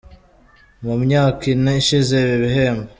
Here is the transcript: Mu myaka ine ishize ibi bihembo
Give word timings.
Mu 0.83 0.93
myaka 1.03 1.41
ine 1.51 1.71
ishize 1.81 2.13
ibi 2.23 2.35
bihembo 2.43 2.85